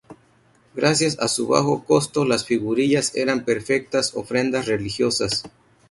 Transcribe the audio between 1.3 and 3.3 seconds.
bajo costo, las figurillas